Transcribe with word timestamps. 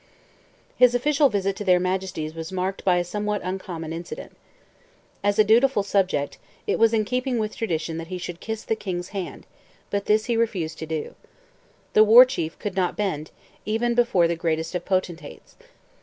His 0.79 0.95
official 0.95 1.29
visit 1.29 1.55
to 1.57 1.63
their 1.63 1.79
Majesties 1.79 2.33
was 2.33 2.51
marked 2.51 2.83
by 2.83 2.97
a 2.97 3.03
somewhat 3.03 3.43
uncommon 3.43 3.93
incident. 3.93 4.35
As 5.23 5.37
a 5.37 5.43
dutiful 5.43 5.83
subject, 5.83 6.39
it 6.65 6.79
was 6.79 6.91
in 6.91 7.05
keeping 7.05 7.37
with 7.37 7.55
tradition 7.55 7.97
that 7.99 8.07
he 8.07 8.17
should 8.17 8.39
kiss 8.39 8.63
the 8.63 8.75
king's 8.75 9.09
hand, 9.09 9.45
but 9.91 10.05
this 10.07 10.25
he 10.25 10.35
refused 10.35 10.79
to 10.79 10.87
do. 10.87 11.13
The 11.93 12.03
War 12.03 12.25
Chief 12.25 12.57
could 12.57 12.75
not 12.75 12.97
bend, 12.97 13.29
even 13.63 13.93
before 13.93 14.27
the 14.27 14.35
greatest 14.35 14.73
of 14.73 14.85
potentates. 14.85 15.55